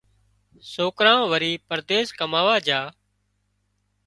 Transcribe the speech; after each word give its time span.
سوڪران 0.73 1.19
وري 1.31 1.51
پرديس 1.67 2.07
ڪماوا 2.19 2.55
جھا 2.67 2.81